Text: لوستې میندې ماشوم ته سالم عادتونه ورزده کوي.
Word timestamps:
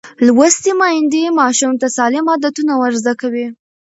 لوستې 0.25 0.71
میندې 0.79 1.23
ماشوم 1.39 1.73
ته 1.81 1.87
سالم 1.97 2.25
عادتونه 2.31 2.73
ورزده 2.81 3.13
کوي. 3.21 3.45